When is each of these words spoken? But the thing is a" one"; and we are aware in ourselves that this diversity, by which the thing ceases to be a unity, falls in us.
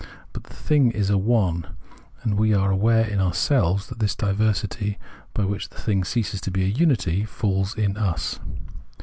But 0.33 0.45
the 0.45 0.53
thing 0.55 0.89
is 0.89 1.11
a" 1.11 1.17
one"; 1.35 1.67
and 2.23 2.33
we 2.33 2.55
are 2.55 2.71
aware 2.71 3.05
in 3.07 3.19
ourselves 3.19 3.85
that 3.85 3.99
this 3.99 4.15
diversity, 4.15 4.97
by 5.35 5.45
which 5.45 5.69
the 5.69 5.77
thing 5.77 6.03
ceases 6.05 6.41
to 6.41 6.49
be 6.49 6.63
a 6.63 6.67
unity, 6.67 7.23
falls 7.23 7.75
in 7.77 7.95
us. 7.97 8.39